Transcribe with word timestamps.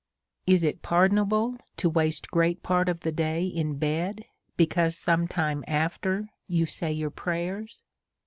Is 0.47 0.63
it 0.63 0.81
pardonable 0.81 1.57
to 1.77 1.87
waste 1.87 2.31
great 2.31 2.63
part 2.63 2.89
of 2.89 3.01
the 3.01 3.11
day 3.11 3.45
in 3.45 3.77
bed, 3.77 4.25
because 4.57 4.97
some 4.97 5.27
time 5.27 5.63
after 5.67 6.27
you 6.47 6.65
say 6.65 6.91
your 6.91 7.11
prayers? 7.11 7.83